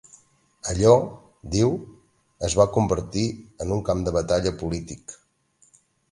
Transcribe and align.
Allò, 0.71 0.93
diu, 1.55 1.67
es 2.47 2.55
va 2.59 2.65
convertir 2.77 3.25
en 3.65 3.75
un 3.75 3.83
“camp 3.91 4.01
de 4.07 4.15
batalla 4.15 4.55
polític”. 4.63 5.15